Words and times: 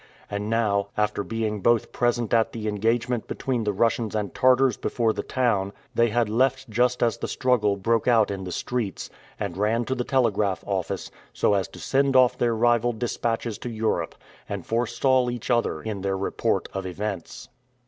And 0.31 0.49
now, 0.49 0.87
after 0.97 1.23
being 1.23 1.61
both 1.61 1.91
present 1.91 2.33
at 2.33 2.53
the 2.53 2.67
engagement 2.67 3.27
between 3.27 3.65
the 3.65 3.71
Russians 3.71 4.15
and 4.15 4.33
Tartars 4.33 4.75
before 4.75 5.13
the 5.13 5.21
town, 5.21 5.73
they 5.93 6.09
had 6.09 6.27
left 6.27 6.67
just 6.71 7.03
as 7.03 7.17
the 7.17 7.27
struggle 7.27 7.77
broke 7.77 8.07
out 8.07 8.31
in 8.31 8.43
the 8.43 8.51
streets, 8.51 9.11
and 9.39 9.57
ran 9.59 9.85
to 9.85 9.93
the 9.93 10.03
telegraph 10.03 10.63
office, 10.65 11.11
so 11.33 11.53
as 11.53 11.67
to 11.67 11.77
send 11.77 12.15
off 12.15 12.35
their 12.35 12.55
rival 12.55 12.93
dispatches 12.93 13.59
to 13.59 13.69
Europe, 13.69 14.15
and 14.49 14.65
forestall 14.65 15.29
each 15.29 15.51
other 15.51 15.83
in 15.83 16.01
their 16.01 16.17
report 16.17 16.67
of 16.73 16.87
events. 16.87 17.49